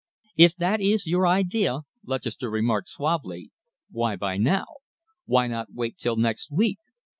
[0.35, 3.51] "If that is your idea," Lutchester remarked suavely,
[3.91, 4.65] "why buy now?
[5.25, 6.79] Why not wait till next week?